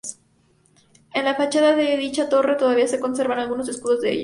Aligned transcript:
En 1.13 1.25
la 1.25 1.35
fachada 1.35 1.75
de 1.75 1.95
dicha 1.95 2.27
torre 2.27 2.55
todavía 2.55 2.87
se 2.87 2.99
conservan 2.99 3.37
algunos 3.37 3.69
escudos 3.69 4.01
de 4.01 4.13
ellos. 4.13 4.19